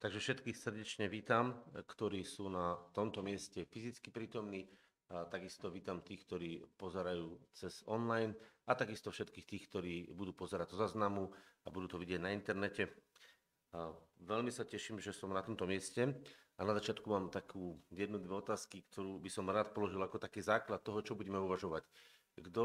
[0.00, 4.64] Takže všetkých srdečne vítam, ktorí sú na tomto mieste fyzicky prítomní.
[5.12, 8.32] A takisto vítam tých, ktorí pozerajú cez online
[8.64, 12.88] a takisto všetkých tých, ktorí budú pozerať to zaznamu a budú to vidieť na internete.
[13.76, 13.92] A
[14.24, 16.16] veľmi sa teším, že som na tomto mieste
[16.56, 20.40] a na začiatku mám takú jednu, dve otázky, ktorú by som rád položil ako taký
[20.40, 21.84] základ toho, čo budeme uvažovať.
[22.40, 22.64] Kto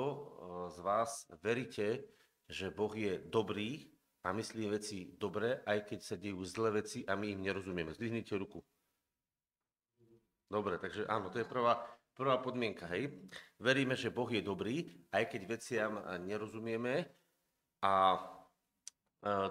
[0.71, 2.07] z vás veríte,
[2.47, 3.91] že Boh je dobrý
[4.25, 7.93] a myslí veci dobre, aj keď sa dejú zlé veci a my im nerozumieme.
[7.93, 8.57] Zdvihnite ruku.
[10.49, 11.77] Dobre, takže áno, to je prvá,
[12.17, 13.13] prvá podmienka, hej.
[13.61, 17.05] Veríme, že Boh je dobrý, aj keď veciam nerozumieme.
[17.85, 17.93] A, a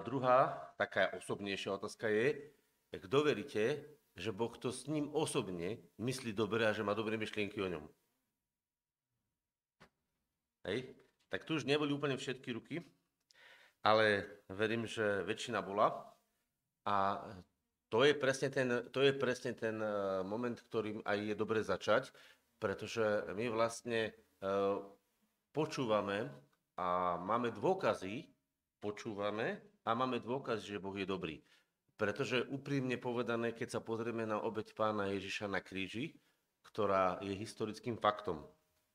[0.02, 2.50] druhá, taká osobnejšia otázka je,
[2.90, 3.78] kto veríte,
[4.18, 7.84] že Boh to s ním osobne myslí dobre a že má dobré myšlienky o ňom.
[10.66, 10.98] Hej?
[11.30, 12.82] Tak tu už neboli úplne všetky ruky
[13.84, 15.92] ale verím, že väčšina bola.
[16.88, 17.20] A
[17.92, 19.92] to je presne ten, to je presne ten eh,
[20.24, 22.10] moment, ktorým aj je dobre začať,
[22.58, 24.76] pretože my vlastne eh,
[25.54, 26.32] počúvame
[26.74, 28.26] a máme dôkazy,
[28.82, 31.38] počúvame a máme dôkaz, že Boh je dobrý.
[31.94, 36.18] Pretože úprimne povedané, keď sa pozrieme na obeď pána Ježiša na kríži,
[36.66, 38.42] ktorá je historickým faktom,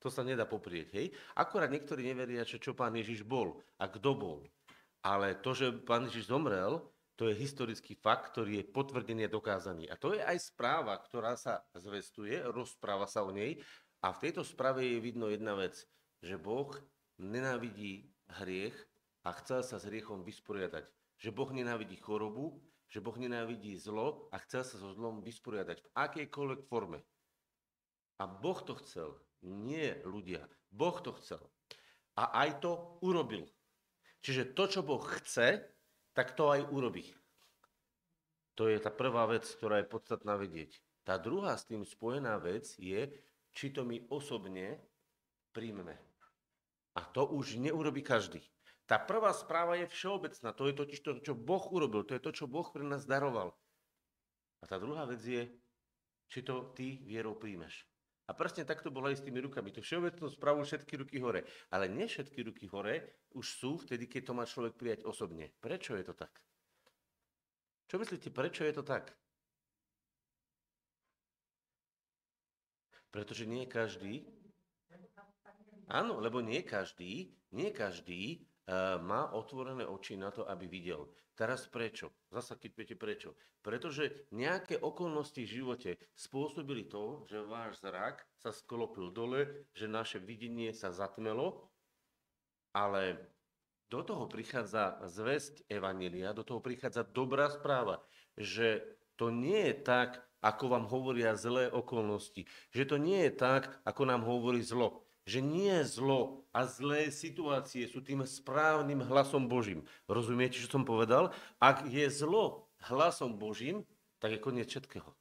[0.04, 1.08] to sa nedá poprieť, hej?
[1.40, 4.44] Akorát niektorí neveria, čo, čo pán Ježiš bol a kto bol.
[5.10, 6.86] Ale to, že pán Ježiš zomrel,
[7.18, 9.90] to je historický fakt, ktorý je potvrdený a dokázaný.
[9.90, 13.58] A to je aj správa, ktorá sa zvestuje, rozpráva sa o nej.
[14.06, 15.82] A v tejto správe je vidno jedna vec,
[16.22, 16.70] že Boh
[17.18, 18.78] nenávidí hriech
[19.26, 20.86] a chce sa s hriechom vysporiadať.
[21.20, 25.92] Že Boh nenávidí chorobu, že Boh nenávidí zlo a chce sa so zlom vysporiadať v
[25.98, 27.02] akejkoľvek forme.
[28.22, 30.46] A Boh to chcel, nie ľudia.
[30.72, 31.44] Boh to chcel.
[32.16, 33.44] A aj to urobil.
[34.20, 35.64] Čiže to, čo Boh chce,
[36.12, 37.08] tak to aj urobí.
[38.60, 40.76] To je tá prvá vec, ktorá je podstatná vedieť.
[41.08, 43.08] Tá druhá s tým spojená vec je,
[43.56, 44.78] či to my osobne
[45.56, 45.96] príjmeme.
[47.00, 48.44] A to už neurobi každý.
[48.84, 50.50] Tá prvá správa je všeobecná.
[50.52, 52.04] To je totiž to, čo Boh urobil.
[52.04, 53.56] To je to, čo Boh pre nás daroval.
[54.60, 55.48] A tá druhá vec je,
[56.30, 57.89] či to ty vierou príjmeš.
[58.30, 59.74] A presne tak to bolo aj s tými rukami.
[59.74, 61.50] To všeobecnú správu všetky ruky hore.
[61.74, 65.50] Ale nie všetky ruky hore už sú vtedy, keď to má človek prijať osobne.
[65.58, 66.30] Prečo je to tak?
[67.90, 69.10] Čo myslíte, prečo je to tak?
[73.10, 74.30] Pretože nie každý...
[75.90, 78.46] Áno, lebo nie každý, nie každý
[79.02, 81.10] má otvorené oči na to, aby videl.
[81.34, 82.12] Teraz prečo?
[82.30, 83.34] Zasa keď viete prečo.
[83.64, 90.20] Pretože nejaké okolnosti v živote spôsobili to, že váš zrak sa sklopil dole, že naše
[90.20, 91.72] videnie sa zatmelo,
[92.76, 93.18] ale
[93.90, 98.06] do toho prichádza zväzť Evanília, do toho prichádza dobrá správa,
[98.38, 98.86] že
[99.18, 104.08] to nie je tak, ako vám hovoria zlé okolnosti, že to nie je tak, ako
[104.08, 109.86] nám hovorí zlo, že nie zlo a zlé situácie sú tým správnym hlasom Božím.
[110.10, 111.30] Rozumiete, čo som povedal?
[111.62, 113.86] Ak je zlo hlasom Božím,
[114.18, 115.14] tak je koniec všetkého.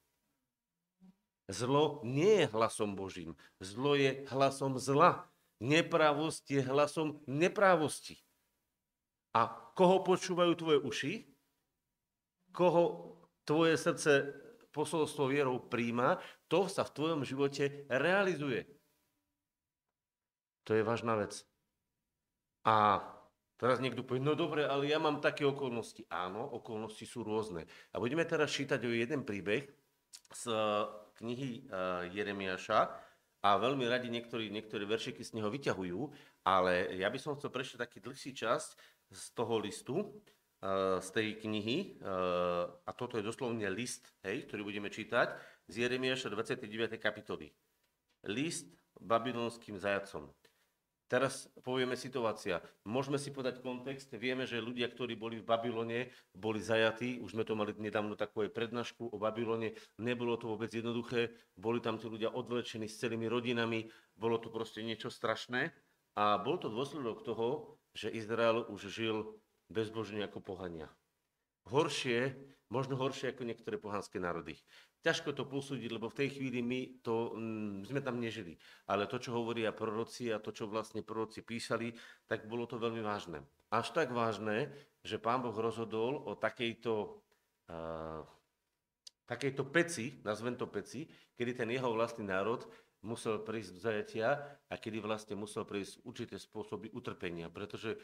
[1.53, 3.37] Zlo nie je hlasom Božím.
[3.61, 5.29] Zlo je hlasom zla.
[5.61, 8.17] Nepravosť je hlasom neprávosti.
[9.37, 11.13] A koho počúvajú tvoje uši?
[12.57, 13.13] Koho
[13.45, 14.33] tvoje srdce
[14.73, 18.78] posolstvo vierou príjma, to sa v tvojom živote realizuje.
[20.69, 21.49] To je vážna vec.
[22.69, 23.01] A
[23.56, 26.05] teraz niekto povie, no dobre, ale ja mám také okolnosti.
[26.12, 27.65] Áno, okolnosti sú rôzne.
[27.97, 29.65] A budeme teraz čítať o jeden príbeh
[30.37, 30.84] z eh,
[31.25, 32.81] knihy eh, Jeremiaša
[33.49, 36.01] a veľmi radi niektorí, niektoré veršiky z neho vyťahujú,
[36.45, 38.69] ale ja by som chcel prečítať taký dlhší časť
[39.09, 40.05] z toho listu,
[40.61, 42.05] eh, z tej knihy,
[42.85, 45.33] a toto je doslovne list, hej, ktorý budeme čítať,
[45.65, 47.00] z Jeremiaša 29.
[47.00, 47.49] kapitoly.
[48.29, 48.69] List
[49.00, 50.29] babylonským zajacom.
[51.09, 52.61] Teraz povieme situácia.
[52.85, 54.13] Môžeme si podať kontext.
[54.21, 57.17] Vieme, že ľudia, ktorí boli v Babylone, boli zajatí.
[57.25, 59.73] Už sme to mali nedávno takú aj prednášku o Babylone.
[59.97, 61.32] Nebolo to vôbec jednoduché.
[61.56, 63.88] Boli tam tí ľudia odvlečení s celými rodinami.
[64.21, 65.73] Bolo to proste niečo strašné.
[66.21, 69.41] A bol to dôsledok toho, že Izrael už žil
[69.73, 70.93] bezbožne ako pohania.
[71.73, 72.37] Horšie,
[72.69, 74.61] možno horšie ako niektoré pohanské národy.
[74.99, 78.59] Ťažko to posúdiť, lebo v tej chvíli my to, mm, sme tam nežili.
[78.91, 81.95] Ale to, čo hovoria proroci a to, čo vlastne proroci písali,
[82.27, 83.47] tak bolo to veľmi vážne.
[83.71, 84.75] Až tak vážne,
[85.06, 86.95] že pán Boh rozhodol o takejto,
[87.71, 88.27] uh,
[89.31, 91.06] takejto peci, nazvem to peci,
[91.39, 92.67] kedy ten jeho vlastný národ
[93.06, 94.29] musel prísť do zajatia
[94.67, 97.47] a kedy vlastne musel prísť určité spôsoby utrpenia.
[97.47, 97.99] Pretože e,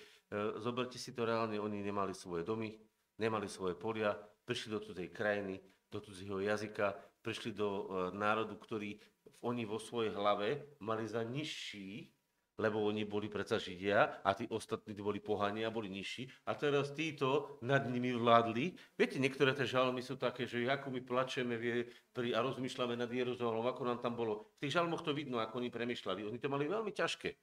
[0.62, 2.70] zoberte si to reálne, oni nemali svoje domy,
[3.19, 4.14] nemali svoje polia,
[4.47, 5.58] prišli do cudzej krajiny,
[5.94, 8.99] do cudzieho jazyka, prišli do uh, národu, ktorý
[9.46, 12.11] oni vo svojej hlave mali za nižší,
[12.55, 16.31] lebo oni boli predsa Židia a tí ostatní boli pohania boli nižší.
[16.46, 18.79] A teraz títo nad nimi vládli.
[18.94, 21.58] Viete, niektoré tie žalmy sú také, že ako my plačeme
[22.14, 24.55] pri, a rozmýšľame nad Jeruzalom, ako nám tam bolo.
[24.58, 26.31] V tých žalmoch to vidno, ako oni premyšľali.
[26.31, 27.35] Oni to mali veľmi ťažké.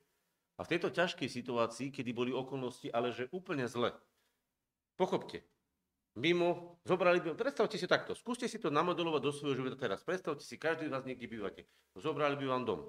[0.55, 3.91] A v tejto ťažkej situácii, kedy boli okolnosti, ale že úplne zle,
[4.95, 5.43] pochopte,
[6.17, 10.03] mimo, zobrali by, predstavte si takto, skúste si to namodelovať do svojho života teraz.
[10.03, 11.61] Predstavte si, každý z vás niekde bývate.
[11.95, 12.81] Zobrali by vám dom.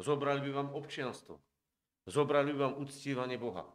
[0.00, 1.38] Zobrali by vám občianstvo.
[2.08, 3.68] Zobrali by vám uctívanie Boha.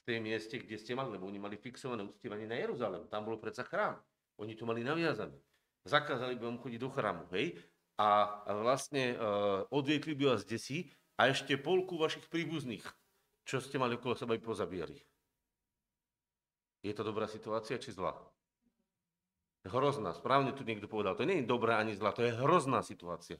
[0.00, 3.08] V tej mieste, kde ste mali, lebo oni mali fixované uctívanie na Jeruzalém.
[3.08, 4.00] Tam bolo predsa chrám.
[4.40, 5.36] Oni to mali naviazané.
[5.84, 7.56] Zakázali by vám chodiť do chrámu, hej?
[8.00, 10.88] A vlastne uh, odviekli by vás desi
[11.20, 12.84] a ešte polku vašich príbuzných,
[13.44, 14.96] čo ste mali okolo seba, by pozabíjali.
[16.80, 18.16] Je to dobrá situácia či zlá?
[19.68, 20.16] Hrozná.
[20.16, 21.12] Správne tu niekto povedal.
[21.16, 23.36] To nie je dobrá ani zlá, to je hrozná situácia.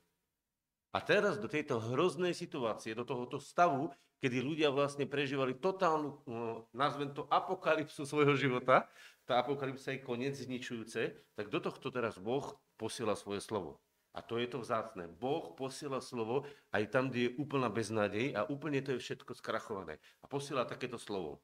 [0.91, 6.69] A teraz do tejto hroznej situácie, do tohoto stavu, kedy ľudia vlastne prežívali totálnu, no,
[6.75, 8.91] nazvem to, apokalypsu svojho života,
[9.25, 13.79] tá apokalypsa je koniec zničujúce, tak do tohto teraz Boh posiela svoje slovo.
[14.11, 15.07] A to je to vzácne.
[15.07, 16.43] Boh posiela slovo
[16.75, 20.03] aj tam, kde je úplná beznádej a úplne to je všetko skrachované.
[20.21, 21.39] A posiela takéto slovo.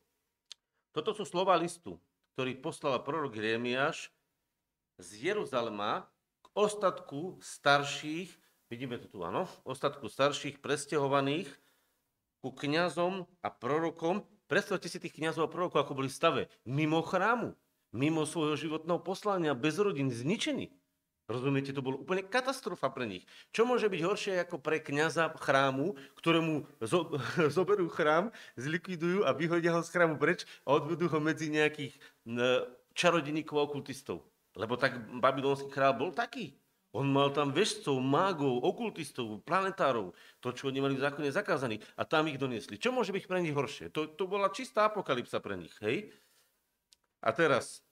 [0.96, 2.00] Toto sú slova listu,
[2.32, 4.08] ktorý poslal prorok Jeremiáš
[4.96, 6.08] z Jeruzalema
[6.40, 8.32] k ostatku starších
[8.66, 9.46] Vidíme to tu, áno.
[9.62, 11.46] Ostatku starších, presťahovaných
[12.43, 14.26] ku kňazom a prorokom.
[14.50, 16.43] Predstavte si tých kňazov a prorokov, ako boli v stave.
[16.66, 17.54] Mimo chrámu,
[17.94, 20.75] mimo svojho životného poslania, bez rodín, zničení.
[21.26, 23.26] Rozumiete, to bolo úplne katastrofa pre nich.
[23.50, 27.19] Čo môže byť horšie ako pre kňaza chrámu, ktorému zo,
[27.56, 31.99] zoberú chrám, zlikvidujú a vyhodia ho z chrámu preč a odvedú ho medzi nejakých
[32.94, 34.23] čarodeníkov a okultistov.
[34.55, 36.55] Lebo tak babylonský král bol taký.
[36.96, 41.76] On mal tam vešcov, mágov, okultistov, planetárov, to, čo oni mali v zákone zakázaní.
[41.99, 42.81] A tam ich doniesli.
[42.81, 43.93] Čo môže byť pre nich horšie?
[43.93, 46.08] To, to bola čistá apokalypsa pre nich, hej?
[47.20, 47.84] A teraz,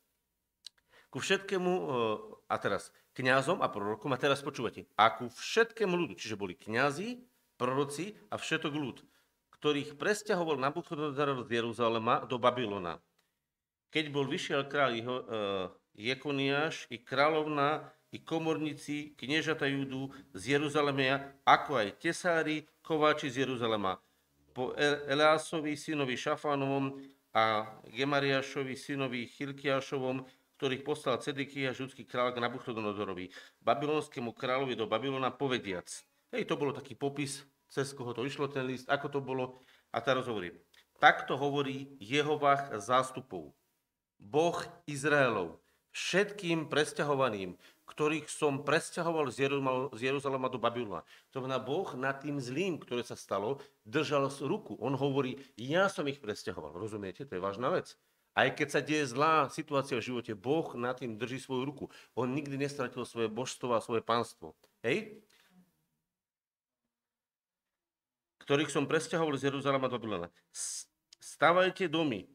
[1.12, 2.16] ku všetkému, eh,
[2.48, 7.22] a teraz, kňazom a prorokom, a teraz počúvate, a ku všetkému ľudu, čiže boli kňazi,
[7.56, 8.98] proroci a všetok ľud,
[9.54, 12.98] ktorých presťahoval Nabuchodonozor z Jeruzalema do Babylona.
[13.94, 15.24] Keď bol vyšiel kráľ jeho, uh,
[15.94, 23.98] Jekoniáš i kráľovna i komorníci, kniežata Júdu z Jeruzalemia, ako aj tesári, kováči z Jeruzalema.
[24.54, 26.94] Po e- Eleásovi, synovi Šafánovom
[27.34, 30.22] a Gemariášovi, synovi Chilkiášovom,
[30.56, 33.30] ktorých poslal Cedekia, žudský kráľ k Nabuchodonozorovi,
[33.62, 35.86] babylonskému kráľovi do Babylona povediac.
[36.30, 39.62] Hej, to bolo taký popis, cez koho to išlo ten list, ako to bolo.
[39.94, 40.54] A teraz hovorí,
[40.98, 43.54] takto hovorí Jehovách zástupov,
[44.18, 45.58] Boh Izraelov,
[45.94, 47.54] všetkým presťahovaným,
[47.86, 49.46] ktorých som presťahoval z,
[49.94, 51.06] z Jeruzalema do Babylona.
[51.30, 54.74] To znamená, Boh nad tým zlým, ktoré sa stalo, držal ruku.
[54.82, 56.74] On hovorí, ja som ich presťahoval.
[56.74, 57.22] Rozumiete?
[57.28, 57.94] To je vážna vec.
[58.34, 61.84] Aj keď sa deje zlá situácia v živote, Boh nad tým drží svoju ruku.
[62.18, 64.58] On nikdy nestratil svoje božstvo a svoje pánstvo.
[64.82, 65.22] Hej?
[68.42, 70.28] Ktorých som presťahoval z Jeruzalema do Babylona.
[71.22, 72.28] Stavajte domy,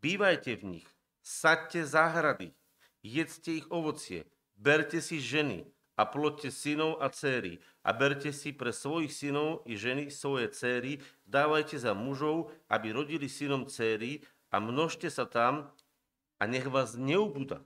[0.00, 0.88] bývajte v nich,
[1.20, 2.54] saďte záhrady,
[3.02, 4.24] jedzte ich ovocie,
[4.56, 5.68] Berte si ženy
[6.00, 10.96] a ploďte synov a céry a berte si pre svojich synov i ženy svoje céry,
[11.28, 15.70] dávajte za mužov, aby rodili synom céry a množte sa tam
[16.38, 17.64] a nech vás neubúda.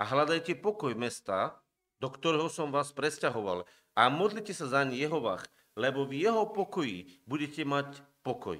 [0.00, 1.62] A hľadajte pokoj mesta,
[2.02, 3.64] do ktorého som vás presťahoval
[3.94, 5.46] a modlite sa za Jehovách,
[5.78, 8.58] lebo v jeho pokoji budete mať pokoj.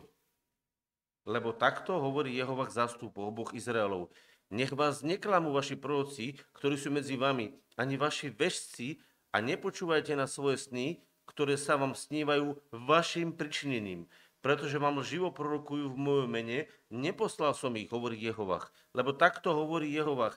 [1.25, 4.13] Lebo takto hovorí Jehovách zástupov, Boh Izraelov.
[4.53, 9.01] Nech vás neklamú vaši proroci, ktorí sú medzi vami, ani vaši vešci
[9.35, 10.87] a nepočúvajte na svoje sny,
[11.25, 14.07] ktoré sa vám snívajú vašim pričinením.
[14.45, 18.69] Pretože vám živo prorokujú v mojom mene, neposlal som ich, hovorí Jehovach.
[18.93, 20.37] Lebo takto hovorí Jehovach.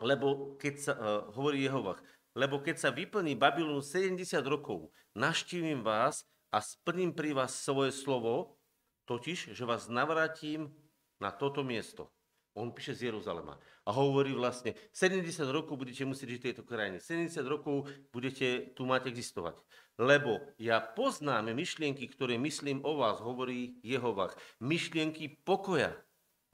[0.00, 2.00] Lebo keď sa, uh, hovorí Jehovach.
[2.32, 4.16] Lebo keď sa vyplní Babylon 70
[4.48, 8.56] rokov, naštívim vás a splním pri vás svoje slovo,
[9.04, 10.72] totiž, že vás navrátim
[11.20, 12.08] na toto miesto.
[12.56, 15.22] On píše z Jeruzalema a hovorí vlastne, 70
[15.54, 19.62] rokov budete musieť žiť v tejto krajine, 70 rokov budete tu mať existovať.
[20.00, 24.32] Lebo ja poznám myšlienky, ktoré myslím o vás, hovorí Jehovach.
[24.56, 25.92] Myšlienky pokoja,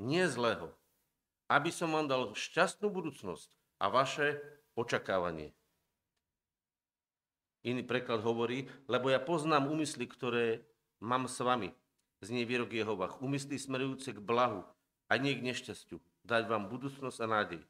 [0.03, 0.75] nie zlého.
[1.47, 4.43] Aby som vám dal šťastnú budúcnosť a vaše
[4.75, 5.55] očakávanie.
[7.63, 10.67] Iný preklad hovorí, lebo ja poznám úmysly, ktoré
[10.99, 11.71] mám s vami.
[12.19, 14.67] znie výrok Jehovách, úmysly smerujúce k blahu
[15.07, 17.63] a nie k nešťastiu, dať vám budúcnosť a nádej.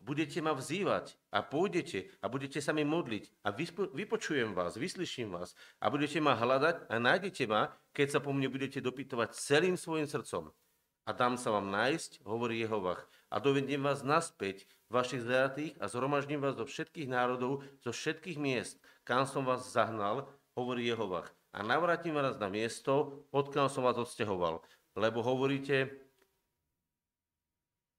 [0.00, 3.52] Budete ma vzývať a pôjdete a budete sa mi modliť a
[3.92, 8.48] vypočujem vás, vyslyším vás a budete ma hľadať a nájdete ma, keď sa po mne
[8.48, 10.56] budete dopytovať celým svojim srdcom.
[11.04, 16.40] A dám sa vám nájsť, hovorí Jehovách, a dovediem vás naspäť, vašich zajatých, a zhromaždím
[16.40, 21.28] vás do všetkých národov, zo všetkých miest, kam som vás zahnal, hovorí Jehovách.
[21.50, 24.62] A navrátim vás na miesto, odkiaľ som vás odsťahoval.
[24.94, 25.90] Lebo hovoríte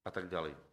[0.07, 0.70] a tak ďalej.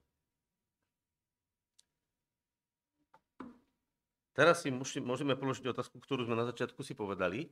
[4.39, 4.71] Teraz si
[5.03, 7.51] môžeme položiť otázku, ktorú sme na začiatku si povedali.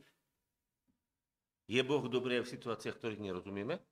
[1.67, 3.83] Je Boh dobrý aj v situáciách, ktorých nerozumieme?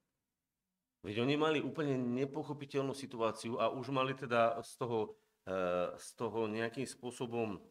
[1.02, 5.18] Veď oni mali úplne nepochopiteľnú situáciu a už mali teda z toho,
[5.50, 7.62] eh, z toho nejakým spôsobom eh,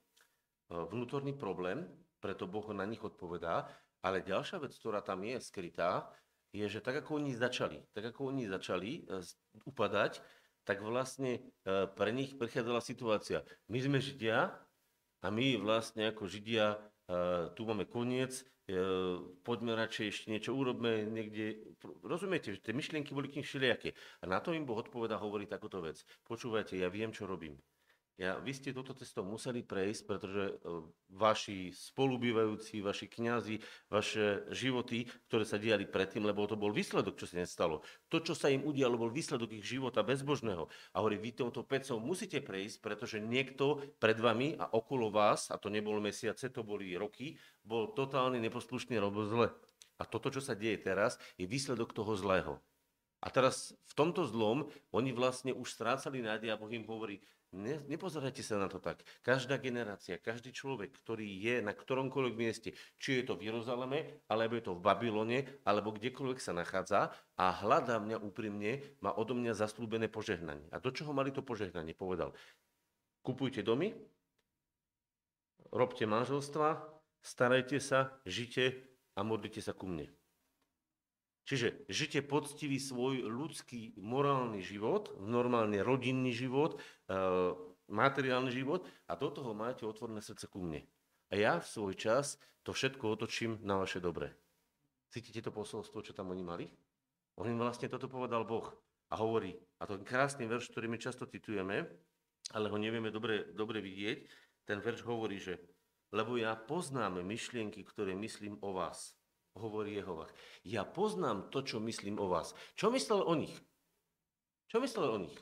[0.91, 1.87] vnútorný problém,
[2.19, 3.71] preto Boh na nich odpovedá.
[4.03, 6.11] Ale ďalšia vec, ktorá tam je skrytá,
[6.51, 9.23] je, že tak ako oni začali, tak ako oni začali eh,
[9.63, 10.19] upadať,
[10.63, 13.43] tak vlastne pre nich prichádzala situácia.
[13.67, 14.62] My sme Židia,
[15.23, 16.77] a my vlastne ako Židia
[17.55, 18.43] tu máme koniec,
[19.43, 21.75] poďme radšej ešte niečo urobme niekde.
[21.99, 23.91] Rozumiete, že tie myšlienky boli kým všelijaké.
[24.23, 25.99] A na to im Boh odpoveda, hovorí takúto vec.
[26.23, 27.59] Počúvajte, ja viem, čo robím.
[28.13, 30.53] Ja, vy ste toto cesto museli prejsť, pretože e,
[31.17, 33.57] vaši spolubývajúci, vaši kňazi,
[33.89, 37.81] vaše životy, ktoré sa diali predtým, lebo to bol výsledok, čo sa nestalo.
[38.13, 40.69] To, čo sa im udialo, bol výsledok ich života bezbožného.
[40.93, 45.57] A hovorí, vy touto pecou musíte prejsť, pretože niekto pred vami a okolo vás, a
[45.57, 47.33] to nebolo mesiace, to boli roky,
[47.65, 49.49] bol totálny neposlušný robo zle.
[49.97, 52.61] A toto, čo sa deje teraz, je výsledok toho zlého.
[53.25, 57.77] A teraz v tomto zlom oni vlastne už strácali nádej a Boh im hovorí, Ne,
[57.85, 59.05] nepozerajte sa na to tak.
[59.21, 64.57] Každá generácia, každý človek, ktorý je na ktoromkoľvek mieste, či je to v Jeruzaleme, alebo
[64.57, 69.53] je to v Babylone, alebo kdekoľvek sa nachádza a hľadá mňa úprimne, má odo mňa
[69.53, 70.65] zaslúbené požehnanie.
[70.73, 71.93] A do čoho mali to požehnanie?
[71.93, 72.33] Povedal,
[73.21, 73.93] kupujte domy,
[75.69, 76.81] robte manželstva,
[77.21, 78.81] starajte sa, žite
[79.13, 80.09] a modlite sa ku mne.
[81.43, 87.13] Čiže žite poctivý svoj ľudský morálny život, normálny rodinný život, e,
[87.91, 90.87] materiálny život a do toho máte otvorené srdce ku mne.
[91.31, 94.31] A ja v svoj čas to všetko otočím na vaše dobré.
[95.11, 96.65] Cítite to posolstvo, čo tam oni mali?
[97.35, 98.71] On im vlastne toto povedal Boh
[99.11, 101.85] a hovorí, a to je krásny verš, ktorý my často citujeme,
[102.55, 104.19] ale ho nevieme dobre, dobre vidieť,
[104.63, 105.59] ten verš hovorí, že
[106.13, 109.17] lebo ja poznám myšlienky, ktoré myslím o vás,
[109.57, 110.33] hovorí Jehovach.
[110.65, 112.57] Ja poznám to, čo myslím o vás.
[112.73, 113.53] Čo myslel o nich?
[114.69, 115.37] Čo myslel o nich?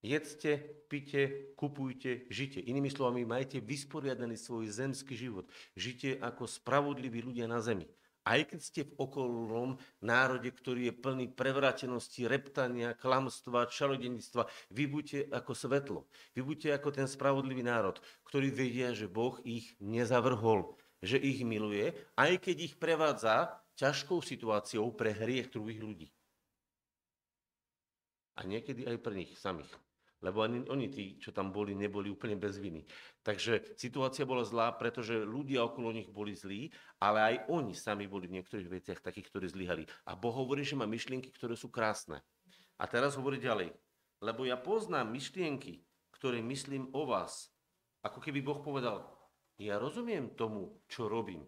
[0.00, 0.56] Jedzte,
[0.88, 2.56] pite, kupujte, žite.
[2.56, 5.44] Inými slovami, majte vysporiadaný svoj zemský život.
[5.76, 7.84] Žite ako spravodliví ľudia na zemi.
[8.24, 15.28] Aj keď ste v okolnom národe, ktorý je plný prevrátenosti, reptania, klamstva, čarodenictva, vy buďte
[15.32, 16.00] ako svetlo.
[16.36, 21.92] Vy buďte ako ten spravodlivý národ, ktorý vedia, že Boh ich nezavrhol že ich miluje,
[22.16, 26.08] aj keď ich prevádza ťažkou situáciou pre hriech druhých ľudí.
[28.36, 29.72] A niekedy aj pre nich samých.
[30.20, 32.84] Lebo ani oni, tí, čo tam boli, neboli úplne bez viny.
[33.24, 36.68] Takže situácia bola zlá, pretože ľudia okolo nich boli zlí,
[37.00, 39.88] ale aj oni sami boli v niektorých veciach takých, ktorí zlyhali.
[40.04, 42.20] A Boh hovorí, že má myšlienky, ktoré sú krásne.
[42.76, 43.72] A teraz hovorí ďalej.
[44.20, 45.80] Lebo ja poznám myšlienky,
[46.12, 47.48] ktoré myslím o vás.
[48.04, 49.08] Ako keby Boh povedal,
[49.60, 51.44] ja rozumiem tomu, čo robím.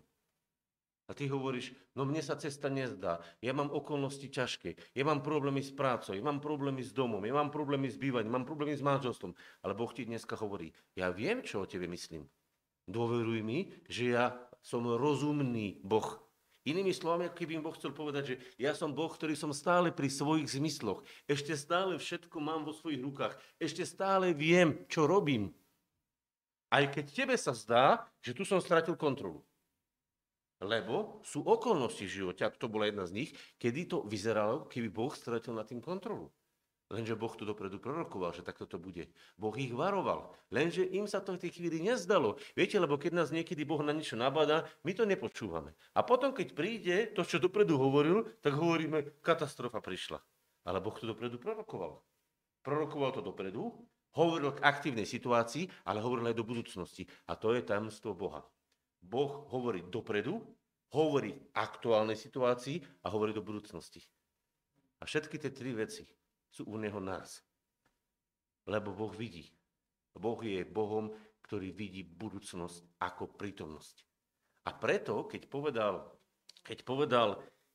[1.11, 5.61] A ty hovoríš, no mne sa cesta nezdá, ja mám okolnosti ťažké, ja mám problémy
[5.61, 8.81] s prácou, ja mám problémy s domom, ja mám problémy s bývaním, mám problémy s
[8.81, 9.35] manželstvom.
[9.67, 12.25] Ale Boh ti dneska hovorí, ja viem, čo o tebe myslím.
[12.87, 14.25] Dôveruj mi, že ja
[14.63, 16.23] som rozumný Boh.
[16.63, 19.91] Inými slovami, ako keby im Boh chcel povedať, že ja som Boh, ktorý som stále
[19.91, 21.03] pri svojich zmysloch.
[21.27, 23.35] Ešte stále všetko mám vo svojich rukách.
[23.59, 25.51] Ešte stále viem, čo robím.
[26.73, 29.45] Aj keď tebe sa zdá, že tu som stratil kontrolu.
[30.63, 34.89] Lebo sú okolnosti v živote, a to bola jedna z nich, kedy to vyzeralo, keby
[34.89, 36.33] Boh stratil nad tým kontrolu.
[36.93, 39.09] Lenže Boh to dopredu prorokoval, že takto to bude.
[39.41, 40.33] Boh ich varoval.
[40.53, 42.37] Lenže im sa to v tej chvíli nezdalo.
[42.53, 45.73] Viete, lebo keď nás niekedy Boh na niečo nabada, my to nepočúvame.
[45.97, 50.21] A potom, keď príde to, čo dopredu hovoril, tak hovoríme, katastrofa prišla.
[50.69, 52.05] Ale Boh to dopredu prorokoval.
[52.61, 53.73] Prorokoval to dopredu
[54.13, 57.09] Hovoril k aktívnej situácii, ale hovoril aj do budúcnosti.
[57.29, 58.45] A to je tajomstvo Boha.
[59.01, 60.41] Boh hovorí dopredu,
[60.93, 64.05] hovorí aktuálnej situácii a hovorí do budúcnosti.
[65.01, 66.05] A všetky tie tri veci
[66.53, 67.41] sú u Neho nás.
[68.69, 69.49] Lebo Boh vidí.
[70.13, 71.11] Boh je Bohom,
[71.49, 74.05] ktorý vidí budúcnosť ako prítomnosť.
[74.69, 75.95] A preto, keď povedal,
[76.63, 77.29] keď povedal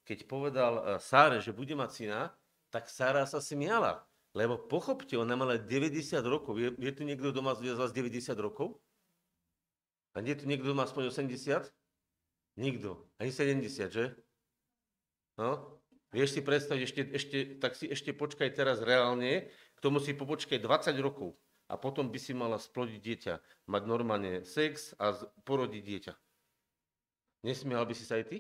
[0.08, 2.32] keď povedal e, Sáre, že bude mať syna,
[2.72, 4.08] tak Sára sa smiala.
[4.38, 6.62] Lebo pochopte, ona mala 90 rokov.
[6.62, 8.78] Je, je tu niekto doma z vás 90 rokov?
[10.14, 11.74] A nie je tu niekto doma aspoň 80?
[12.62, 13.10] Nikto.
[13.18, 14.14] Ani 70, že?
[15.42, 15.82] No?
[16.14, 20.62] Vieš si predstaviť, ešte, ešte, tak si ešte počkaj teraz reálne, k tomu si popočkaj
[20.62, 21.34] 20 rokov
[21.68, 23.34] a potom by si mala splodiť dieťa,
[23.68, 26.14] mať normálne sex a porodiť dieťa.
[27.44, 28.38] Nesmial by si sa aj ty?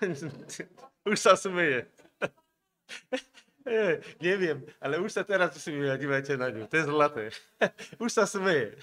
[1.10, 1.88] Už sa smeje.
[3.70, 7.24] Je, neviem, ale už sa teraz usmieja, dívajte na ňu, to je zlaté.
[8.02, 8.74] už sa smeje.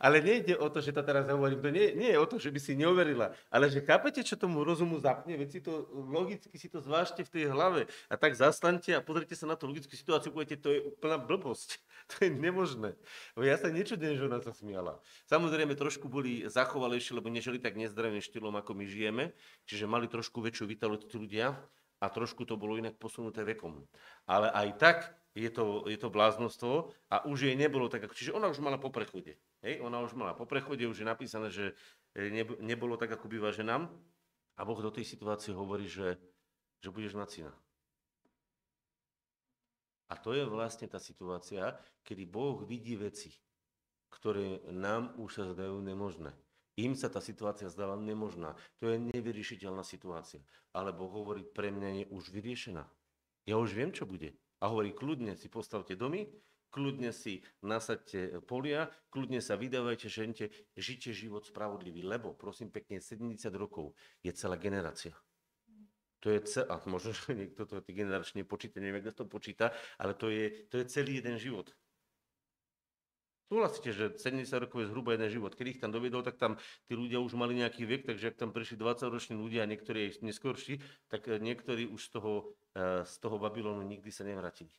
[0.00, 2.48] Ale nejde o to, že to teraz hovorím, to nie, nie je o to, že
[2.48, 6.68] by si neuverila, ale že chápete, čo tomu rozumu zapne, veď si to logicky si
[6.72, 10.32] to zvážte v tej hlave a tak zastaňte a pozrite sa na tú logickú situáciu,
[10.32, 11.76] poviete, to je úplná blbosť.
[12.04, 12.92] To je nemožné.
[13.40, 15.00] Ja sa nečudujem, že ona sa smiala.
[15.24, 19.24] Samozrejme, trošku boli zachovalejšie, lebo nežili tak nezdravým štýlom, ako my žijeme,
[19.64, 21.56] čiže mali trošku väčšiu vitalitu ľudia,
[22.04, 23.88] a trošku to bolo inak posunuté vekom.
[24.28, 24.98] Ale aj tak
[25.32, 28.92] je to, je to bláznostvo a už jej nebolo tak, čiže ona už mala po
[28.92, 29.40] prechode.
[29.64, 29.80] Hej?
[29.80, 31.72] Ona už mala po prechode, už je napísané, že
[32.12, 32.28] e,
[32.60, 33.88] nebolo tak, ako býva ženám.
[34.54, 36.20] A Boh do tej situácie hovorí, že,
[36.84, 37.56] že budeš na syna.
[40.12, 43.32] A to je vlastne tá situácia, kedy Boh vidí veci,
[44.12, 46.30] ktoré nám už sa zdajú nemožné.
[46.74, 48.58] Im sa tá situácia zdala nemožná.
[48.82, 50.42] To je nevyriešiteľná situácia.
[50.74, 52.82] Ale Boh hovorí, pre mňa je už vyriešená.
[53.46, 54.34] Ja už viem, čo bude.
[54.58, 56.26] A hovorí, kľudne si postavte domy,
[56.74, 63.38] kľudne si nasadte polia, kľudne sa vydávajte, žente, žite život spravodlivý, lebo, prosím pekne, 70
[63.54, 63.94] rokov
[64.26, 65.14] je celá generácia.
[66.24, 70.16] To je cel, a možno, že niekto to generačne počíta, neviem, kto to počíta, ale
[70.16, 71.70] to je, to je celý jeden život.
[73.44, 75.52] Súhlasíte, že 70 rokov je zhruba jeden život.
[75.52, 76.56] Keď ich tam dovedol, tak tam
[76.88, 80.24] tí ľudia už mali nejaký vek, takže ak tam prišli 20-roční ľudia a niektorí aj
[80.24, 80.80] neskôrší,
[81.12, 84.72] tak eh, niektorí už z toho, eh, z toho Babylonu nikdy sa nevrátili.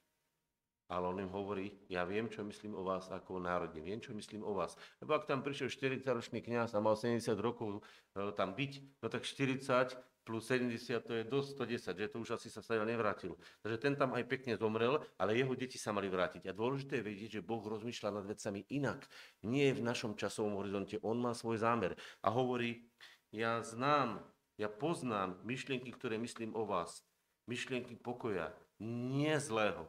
[0.86, 4.14] Ale on im hovorí, ja viem, čo myslím o vás ako o národe, viem, čo
[4.14, 4.78] myslím o vás.
[5.02, 7.82] Lebo ak tam prišiel 40-ročný kňaz a mal 70 rokov
[8.14, 11.50] e, tam byť, no tak 40 plus 70 to je dosť
[11.94, 13.38] 110, že to už asi sa sa nevrátil.
[13.62, 16.50] Takže ten tam aj pekne zomrel, ale jeho deti sa mali vrátiť.
[16.50, 19.06] A dôležité je vedieť, že Boh rozmýšľa nad vecami inak.
[19.46, 21.94] Nie v našom časovom horizonte, On má svoj zámer.
[22.26, 22.90] A hovorí,
[23.30, 24.26] ja znám,
[24.58, 27.06] ja poznám myšlienky, ktoré myslím o vás.
[27.46, 28.50] Myšlienky pokoja,
[28.82, 29.86] nie zlého,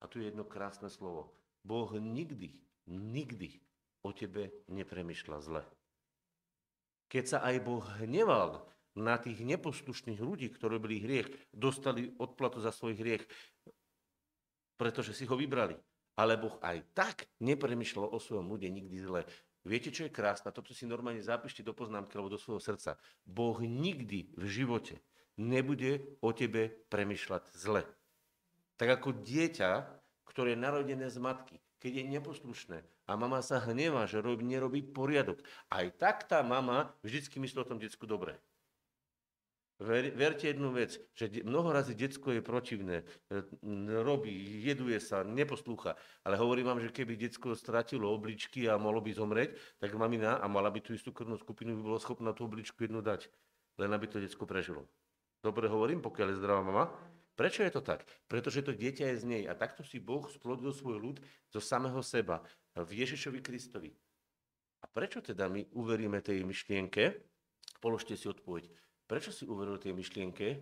[0.00, 1.32] a tu je jedno krásne slovo.
[1.64, 2.54] Boh nikdy,
[2.86, 3.58] nikdy
[4.04, 5.62] o tebe nepremýšľa zle.
[7.10, 8.66] Keď sa aj Boh hneval
[8.96, 13.28] na tých neposlušných ľudí, ktorí robili hriech, dostali odplatu za svoj hriech,
[14.80, 15.76] pretože si ho vybrali.
[16.16, 19.28] Ale Boh aj tak nepremýšľal o svojom ľude nikdy zle.
[19.68, 20.48] Viete, čo je krásne?
[20.48, 22.96] Toto si normálne zapíšte do poznámky alebo do svojho srdca.
[23.28, 24.96] Boh nikdy v živote
[25.36, 27.84] nebude o tebe premýšľať zle.
[28.80, 29.70] Tak ako dieťa,
[30.24, 34.80] ktoré je narodené z matky, keď je neposlušné a mama sa hnevá, že robí, nerobí
[34.82, 35.38] poriadok,
[35.70, 38.40] aj tak tá mama vždycky myslí o tom detsku dobre.
[39.76, 43.44] Ver, verte jednu vec, že mnoho razy detsko je protivné, e,
[44.00, 49.12] robí, jeduje sa, neposlúcha, ale hovorím vám, že keby detsko stratilo obličky a mohlo by
[49.12, 52.88] zomrieť, tak mamina a mala by tú istú krvnú skupinu, by bola schopná tú obličku
[52.88, 53.28] jednu dať,
[53.76, 54.88] len aby to detsko prežilo.
[55.44, 56.88] Dobre hovorím, pokiaľ je zdravá mama?
[57.36, 58.08] Prečo je to tak?
[58.32, 59.42] Pretože to dieťa je z nej.
[59.44, 61.16] A takto si Boh splodil svoj ľud
[61.52, 62.40] zo samého seba
[62.72, 63.92] v Ježišovi Kristovi.
[64.80, 67.12] A prečo teda my uveríme tej myšlienke?
[67.84, 68.72] Položte si odpoveď.
[69.06, 70.58] Prečo si uveril tej myšlienke,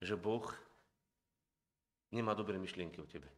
[0.00, 0.48] že Boh
[2.08, 3.28] nemá dobré myšlienky o tebe?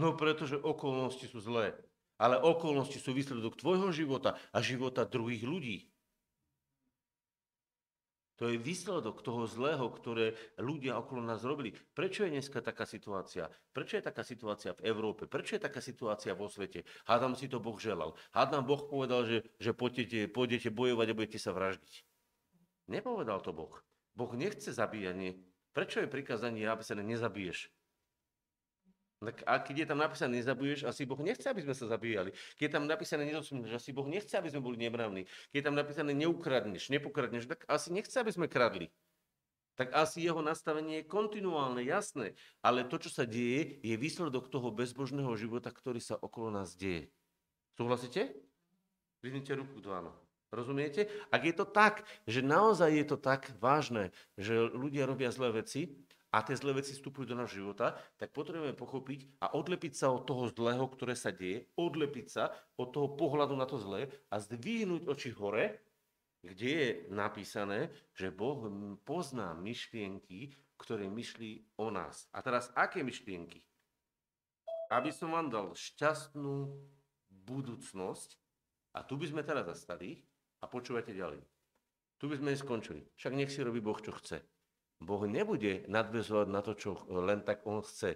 [0.00, 1.76] No pretože okolnosti sú zlé.
[2.16, 5.91] Ale okolnosti sú výsledok tvojho života a života druhých ľudí.
[8.40, 11.76] To je výsledok toho zlého, ktoré ľudia okolo nás robili.
[11.92, 13.52] Prečo je dneska taká situácia?
[13.76, 15.28] Prečo je taká situácia v Európe?
[15.28, 16.88] Prečo je taká situácia vo svete?
[17.04, 18.16] Hádam si to Boh želal.
[18.32, 21.94] Hádam Boh povedal, že, že pôjdete, pôjdete bojovať a budete sa vraždiť.
[22.88, 23.74] Nepovedal to Boh.
[24.16, 25.38] Boh nechce zabíjanie.
[25.72, 27.72] Prečo je prikázanie napísané nezabiješ?
[29.22, 32.34] Tak a keď je tam napísané nezabuješ, asi Boh nechce, aby sme sa zabíjali.
[32.58, 35.30] Keď je tam napísané nezosmíš, asi Boh nechce, aby sme boli nemravní.
[35.54, 38.90] Keď je tam napísané neukradneš, nepokradneš, tak asi nechce, aby sme kradli.
[39.78, 42.34] Tak asi jeho nastavenie je kontinuálne, jasné.
[42.60, 47.08] Ale to, čo sa deje, je výsledok toho bezbožného života, ktorý sa okolo nás deje.
[47.78, 48.36] Súhlasíte?
[49.22, 50.12] Vyhnite ruku do áno.
[50.52, 51.08] Rozumiete?
[51.32, 55.96] Ak je to tak, že naozaj je to tak vážne, že ľudia robia zlé veci,
[56.32, 60.24] a tie zlé veci vstupujú do nášho života, tak potrebujeme pochopiť a odlepiť sa od
[60.24, 65.06] toho zlého, ktoré sa deje, odlepiť sa od toho pohľadu na to zlé a zdvihnúť
[65.06, 65.92] oči hore
[66.42, 68.66] kde je napísané, že Boh
[69.06, 72.26] pozná myšlienky, ktoré myslí o nás.
[72.34, 73.62] A teraz aké myšlienky?
[74.90, 76.74] Aby som vám dal šťastnú
[77.30, 78.36] budúcnosť,
[78.92, 80.20] a tu by sme teraz zastali
[80.60, 81.40] a počúvajte ďalej.
[82.20, 83.00] Tu by sme skončili.
[83.16, 84.44] Však nech si robí Boh, čo chce.
[85.02, 88.14] Boh nebude nadvezovať na to, čo len tak On chce.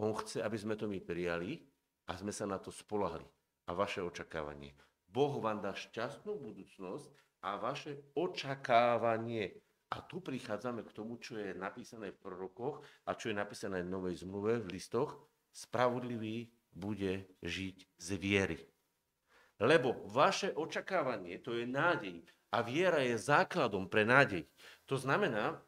[0.00, 1.60] On chce, aby sme to my prijali
[2.08, 3.24] a sme sa na to spolahli.
[3.68, 4.74] A vaše očakávanie.
[5.08, 7.06] Boh vám dá šťastnú budúcnosť
[7.46, 9.60] a vaše očakávanie.
[9.94, 13.92] A tu prichádzame k tomu, čo je napísané v prorokoch a čo je napísané v
[13.94, 15.14] Novej zmluve, v listoch.
[15.54, 18.58] Spravodlivý bude žiť z viery.
[19.62, 22.26] Lebo vaše očakávanie, to je nádej.
[22.50, 24.50] A viera je základom pre nádej.
[24.90, 25.62] To znamená,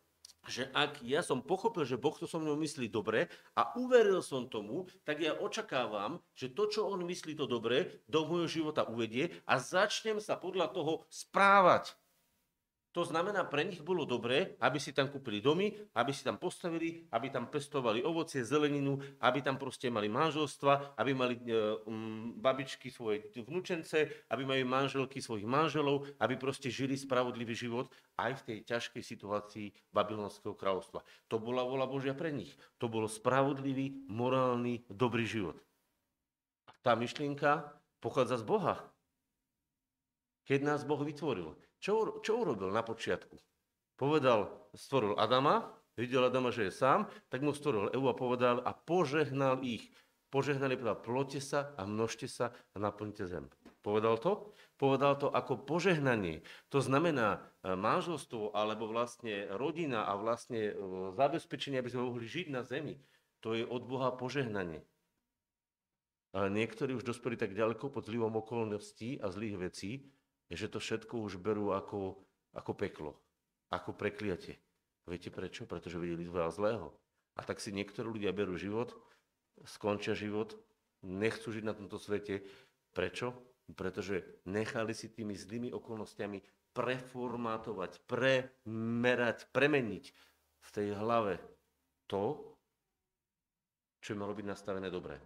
[0.46, 3.26] že ak ja som pochopil, že Boh to so mnou myslí dobre
[3.58, 8.24] a uveril som tomu, tak ja očakávam, že to, čo On myslí to dobre, do
[8.24, 11.98] môjho života uvedie a začnem sa podľa toho správať.
[12.96, 17.04] To znamená, pre nich bolo dobré, aby si tam kúpili domy, aby si tam postavili,
[17.12, 22.88] aby tam pestovali ovocie, zeleninu, aby tam proste mali manželstva, aby mali e, um, babičky
[22.88, 28.58] svoje vnúčence, aby mali manželky svojich manželov, aby proste žili spravodlivý život aj v tej
[28.64, 31.04] ťažkej situácii Babylonského kráľovstva.
[31.28, 32.56] To bola vola Božia pre nich.
[32.80, 35.60] To bol spravodlivý, morálny, dobrý život.
[36.64, 38.88] A tá myšlienka pochádza z Boha.
[40.48, 41.65] Keď nás Boh vytvoril.
[41.86, 43.38] Čo, čo urobil na počiatku?
[43.94, 48.74] Povedal, stvoril Adama, videl Adama, že je sám, tak mu stvoril Evu a povedal a
[48.74, 49.94] požehnal ich.
[50.26, 53.46] Požehnal je povedal, plote sa a množte sa a naplňte zem.
[53.86, 54.50] Povedal to?
[54.74, 56.42] Povedal to ako požehnanie.
[56.74, 60.82] To znamená e, manželstvo alebo vlastne rodina a vlastne e,
[61.14, 62.98] zabezpečenie, aby sme mohli žiť na zemi.
[63.46, 64.82] To je od Boha požehnanie.
[66.34, 70.02] Ale niektorí už dospeli tak ďaleko pod zlivom okolností a zlých vecí,
[70.50, 72.14] že to všetko už berú ako,
[72.54, 73.12] ako peklo,
[73.74, 74.58] ako prekliatie.
[75.06, 75.66] Viete prečo?
[75.66, 76.90] Pretože videli veľa zlého.
[77.38, 78.94] A tak si niektorí ľudia berú život,
[79.62, 80.58] skončia život,
[81.06, 82.42] nechcú žiť na tomto svete.
[82.90, 83.34] Prečo?
[83.74, 86.42] Pretože nechali si tými zlými okolnostiami
[86.74, 90.04] preformátovať, premerať, premeniť
[90.60, 91.38] v tej hlave
[92.10, 92.36] to,
[94.02, 95.18] čo malo byť nastavené dobré.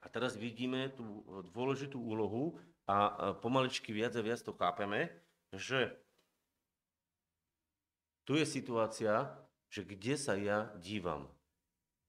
[0.00, 2.56] A teraz vidíme tú dôležitú úlohu
[2.88, 5.12] a pomaličky viac a viac to chápeme,
[5.52, 5.92] že
[8.24, 9.28] tu je situácia,
[9.68, 11.28] že kde sa ja dívam.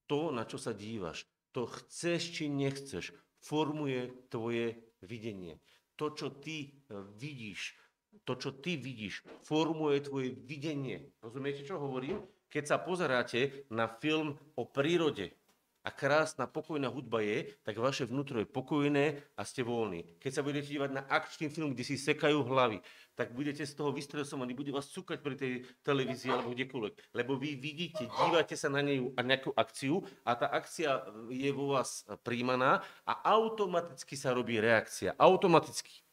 [0.07, 3.11] To, na čo sa dívaš, to chceš či nechceš,
[3.43, 5.59] formuje tvoje videnie.
[5.95, 6.69] To, čo ty e,
[7.15, 7.75] vidíš,
[8.23, 11.11] to, čo ty vidíš, formuje tvoje videnie.
[11.23, 12.23] Rozumiete, čo hovorím?
[12.49, 15.38] Keď sa pozeráte na film o prírode,
[15.79, 20.19] a krásna, pokojná hudba je, tak vaše vnútro je pokojné a ste voľní.
[20.19, 22.83] Keď sa budete dívať na akčný film, kde si sekajú hlavy,
[23.15, 25.51] tak budete z toho vystresovaní, bude vás cúkať pri tej
[25.87, 27.15] televízii alebo kdekoľvek.
[27.15, 30.99] Lebo vy vidíte, dívate sa na nejú a nejakú akciu a tá akcia
[31.31, 35.15] je vo vás príjmaná a automaticky sa robí reakcia.
[35.15, 36.03] Automaticky.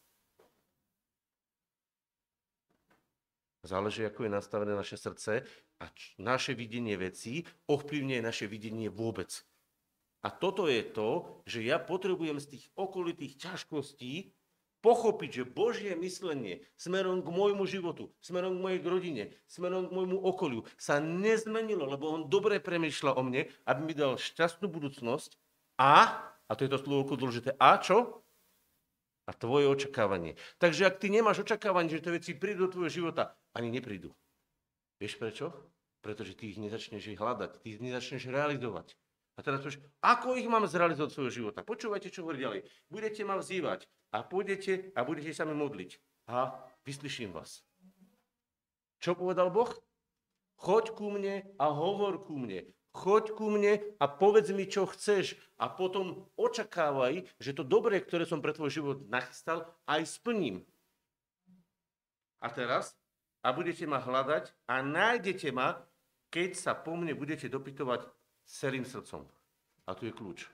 [3.66, 5.42] Záleží, ako je nastavené naše srdce
[5.82, 5.90] a
[6.22, 9.42] naše videnie vecí ovplyvňuje naše videnie vôbec.
[10.26, 14.34] A toto je to, že ja potrebujem z tých okolitých ťažkostí
[14.82, 20.18] pochopiť, že Božie myslenie smerom k môjmu životu, smerom k mojej rodine, smerom k môjmu
[20.18, 25.38] okoliu sa nezmenilo, lebo on dobre premýšľa o mne, aby mi dal šťastnú budúcnosť
[25.78, 25.94] a,
[26.26, 28.26] a to je to slovo dôležité, a čo?
[29.26, 30.34] A tvoje očakávanie.
[30.58, 34.10] Takže ak ty nemáš očakávanie, že tie veci prídu do tvojho života, ani neprídu.
[34.98, 35.54] Vieš prečo?
[36.02, 38.94] Pretože ty ich nezačneš hľadať, ty ich nezačneš realizovať.
[39.36, 41.60] A teraz povieš, ako ich mám zrealizovať svojho života?
[41.60, 42.60] Počúvajte, čo hovorí ďalej.
[42.88, 43.84] Budete ma vzývať
[44.16, 46.00] a pôjdete a budete sa mi modliť.
[46.32, 46.56] A
[46.88, 47.60] vyslyším vás.
[48.96, 49.68] Čo povedal Boh?
[50.56, 52.64] Choď ku mne a hovor ku mne.
[52.96, 55.36] Choď ku mne a povedz mi, čo chceš.
[55.60, 60.64] A potom očakávaj, že to dobré, ktoré som pre tvoj život nachystal, aj splním.
[62.40, 62.96] A teraz?
[63.44, 65.84] A budete ma hľadať a nájdete ma,
[66.32, 68.08] keď sa po mne budete dopytovať
[68.46, 69.26] celým srdcom.
[69.86, 70.50] A tu je kľúč.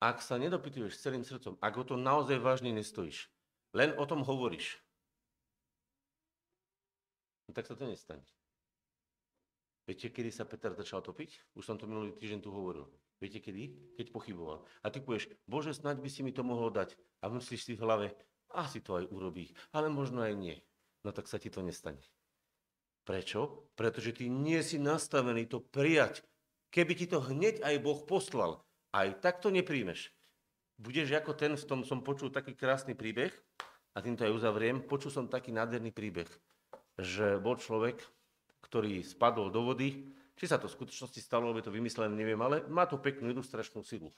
[0.00, 3.32] Ak sa nedopytuješ celým srdcom, ak o to naozaj vážne nestojíš,
[3.72, 4.76] len o tom hovoríš,
[7.48, 8.24] no tak sa to nestane.
[9.86, 11.54] Viete, kedy sa Peter začal topiť?
[11.54, 12.90] Už som to minulý týždeň tu hovoril.
[13.22, 13.96] Viete kedy?
[13.96, 14.66] Keď pochyboval.
[14.82, 16.98] A ty povieš, Bože, snáď by si mi to mohol dať.
[17.22, 18.06] A myslíš si v hlave,
[18.52, 20.56] asi to aj urobí, ale možno aj nie.
[21.06, 22.02] No tak sa ti to nestane.
[23.06, 23.70] Prečo?
[23.78, 26.26] Pretože ty nie si nastavený to prijať.
[26.74, 30.10] Keby ti to hneď aj Boh poslal, aj tak to nepríjmeš.
[30.76, 33.32] Budeš ako ten, v tom som počul taký krásny príbeh,
[33.96, 36.28] a týmto aj uzavriem, počul som taký nádherný príbeh,
[37.00, 37.96] že bol človek,
[38.60, 42.60] ktorý spadol do vody, či sa to v skutočnosti stalo, lebo to vymyslené, neviem, ale
[42.68, 44.12] má to peknú ilustračnú silu.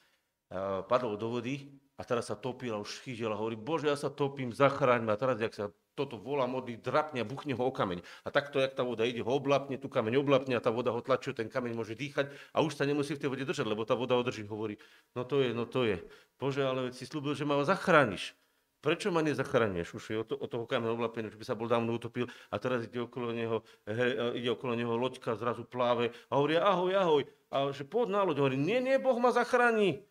[0.48, 1.68] Uh, padol do vody
[2.00, 5.12] a teraz sa topil a už chytil a hovorí, bože, ja sa topím, zachráň ma.
[5.12, 8.06] A teraz, jak sa toto volá modlí, drapne a buchne ho o kameň.
[8.22, 11.02] A takto, jak tá voda ide, ho oblapne, tu kameň oblapne a tá voda ho
[11.02, 13.98] tlačí, ten kameň môže dýchať a už sa nemusí v tej vode držať, lebo tá
[13.98, 14.46] voda ho drží.
[14.46, 14.78] Hovorí,
[15.18, 15.98] no to je, no to je.
[16.38, 18.38] Bože, ale si slúbil, že ma zachrániš.
[18.78, 19.90] Prečo ma nezachrániš?
[19.90, 22.86] Už je od, to, toho kameňa oblapený, už by sa bol dávno utopil a teraz
[22.86, 27.22] ide okolo neho, he, ide okolo neho loďka, zrazu pláve a hovorí ahoj, ahoj.
[27.50, 30.06] A že poď na loď, hovorí, nie, nie, Boh ma zachráni.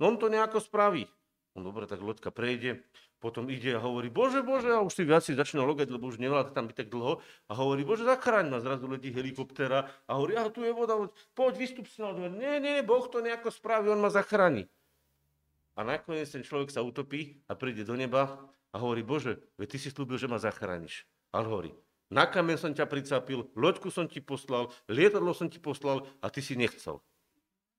[0.00, 1.04] No on to nejako spraví.
[1.52, 2.80] No dobre, tak loďka prejde,
[3.20, 6.16] potom ide a hovorí, bože, bože, a už si viac si začína logať, lebo už
[6.16, 7.20] nevláda tam byť tak dlho.
[7.20, 10.96] A hovorí, bože, zachráň ma, zrazu letí helikoptera a hovorí, a tu je voda,
[11.36, 12.32] poď, vystup si na dvere.
[12.32, 14.70] Nie, nie, Boh to nejako spraví, on ma zachráni.
[15.76, 18.40] A nakoniec ten človek sa utopí a príde do neba
[18.72, 21.04] a hovorí, bože, veď ty si slúbil, že ma zachrániš.
[21.34, 21.70] A on hovorí,
[22.08, 26.40] na kamen som ťa pricapil, loďku som ti poslal, lietadlo som ti poslal a ty
[26.40, 27.02] si nechcel.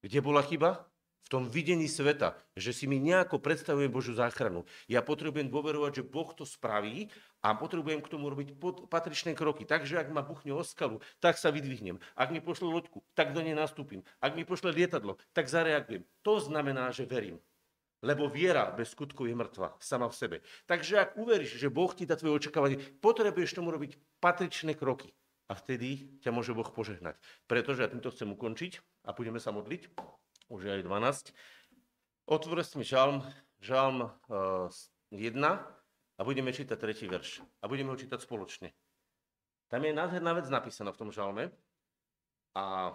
[0.04, 0.91] Kde bola chyba?
[1.22, 4.66] V tom videní sveta, že si mi nejako predstavuje Božiu záchranu.
[4.90, 7.08] Ja potrebujem dôverovať, že Boh to spraví
[7.42, 8.58] a potrebujem k tomu robiť
[8.90, 9.64] patričné kroky.
[9.64, 12.02] Takže ak ma buchne o skalu, tak sa vydvihnem.
[12.18, 14.02] Ak mi pošle loďku, tak do nej nastúpim.
[14.20, 16.04] Ak mi pošle lietadlo, tak zareagujem.
[16.26, 17.38] To znamená, že verím.
[18.02, 20.38] Lebo viera bez skutkov je mŕtva sama v sebe.
[20.66, 25.14] Takže ak uveríš, že Boh ti dá tvoje očakávanie, potrebuješ tomu robiť patričné kroky.
[25.46, 27.20] A vtedy ťa môže Boh požehnať.
[27.46, 29.94] Pretože ja týmto chcem ukončiť a budeme sa modliť
[30.52, 31.32] už aj 12.
[32.28, 33.24] Otvoril mi žalm,
[33.64, 34.68] žalm uh,
[35.16, 37.40] eh, 1 a budeme čítať tretí verš.
[37.64, 38.76] A budeme ho čítať spoločne.
[39.72, 41.48] Tam je nádherná vec napísaná v tom žalme
[42.52, 42.92] a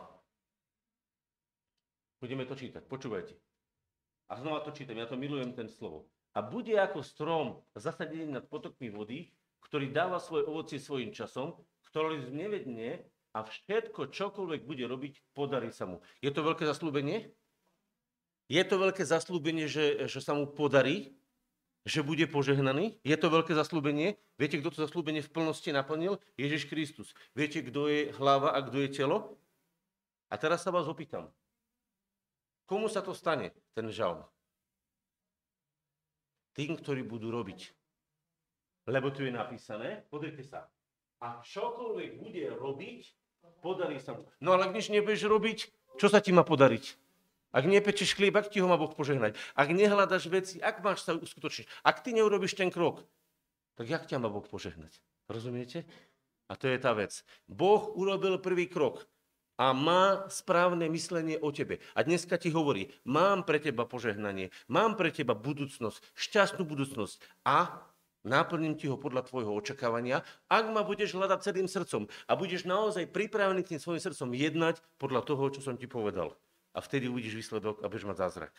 [2.20, 2.84] budeme to čítať.
[2.84, 3.32] Počúvajte.
[4.28, 6.04] A znova to čítam, ja to milujem ten slovo.
[6.36, 9.32] A bude ako strom zasadený nad potokmi vody,
[9.64, 11.56] ktorý dáva svoje ovocie svojim časom,
[11.88, 16.04] ktorý nevedne a všetko, čokoľvek bude robiť, podarí sa mu.
[16.20, 17.32] Je to veľké zaslúbenie?
[18.46, 21.18] Je to veľké zaslúbenie, že, že sa mu podarí,
[21.87, 22.98] že bude požehnaný?
[23.06, 24.18] Je to veľké zaslúbenie?
[24.38, 26.18] Viete, kto to zaslúbenie v plnosti naplnil?
[26.35, 27.14] Ježiš Kristus.
[27.35, 29.38] Viete, kto je hlava a kto je telo?
[30.30, 31.30] A teraz sa vás opýtam.
[32.66, 34.26] Komu sa to stane, ten žalm?
[36.59, 37.70] Tým, ktorí budú robiť.
[38.90, 40.66] Lebo tu je napísané, pozrite sa,
[41.22, 43.00] a čokoľvek bude robiť,
[43.62, 44.26] podarí sa mu.
[44.42, 45.59] No ale ak nič nebudeš robiť,
[45.96, 47.05] čo sa ti má podariť?
[47.56, 49.32] Ak nepečeš chlieb, ak ti ho má Boh požehnať.
[49.56, 51.64] Ak nehľadaš veci, ak máš sa uskutočniť.
[51.80, 53.00] Ak ty neurobiš ten krok,
[53.80, 54.92] tak jak ťa má Boh požehnať?
[55.24, 55.88] Rozumiete?
[56.52, 57.24] A to je tá vec.
[57.48, 59.08] Boh urobil prvý krok
[59.56, 61.80] a má správne myslenie o tebe.
[61.96, 67.72] A dneska ti hovorí, mám pre teba požehnanie, mám pre teba budúcnosť, šťastnú budúcnosť a
[68.20, 70.20] náplním ti ho podľa tvojho očakávania,
[70.52, 75.24] ak ma budeš hľadať celým srdcom a budeš naozaj pripravený tým svojim srdcom jednať podľa
[75.24, 76.36] toho, čo som ti povedal
[76.76, 78.52] a vtedy uvidíš výsledok a budeš mať zázrak.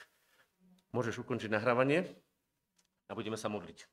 [0.90, 2.10] Môžeš ukončiť nahrávanie
[3.06, 3.86] a budeme sa modliť.